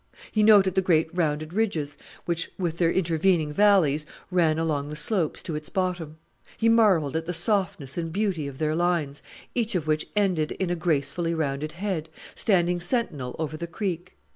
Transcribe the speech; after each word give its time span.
He 0.31 0.41
noted 0.41 0.73
the 0.73 0.81
great 0.81 1.11
rounded 1.13 1.53
ridges, 1.53 1.95
which, 2.25 2.49
with 2.57 2.79
their 2.79 2.91
intervening 2.91 3.53
valleys, 3.53 4.07
ran 4.31 4.57
along 4.57 4.89
the 4.89 4.95
slopes 4.95 5.43
to 5.43 5.55
its 5.55 5.69
bottom. 5.69 6.17
He 6.57 6.69
marvelled 6.69 7.15
at 7.15 7.27
the 7.27 7.33
softness 7.33 7.99
and 7.99 8.11
beauty 8.11 8.47
of 8.47 8.57
their 8.57 8.73
lines, 8.75 9.21
each 9.53 9.75
of 9.75 9.85
which 9.85 10.09
ended 10.15 10.53
in 10.53 10.71
a 10.71 10.75
gracefully 10.75 11.35
rounded 11.35 11.73
head, 11.73 12.09
standing 12.33 12.79
sentinel 12.79 13.35
over 13.37 13.55
the 13.55 13.67
creek. 13.67 14.17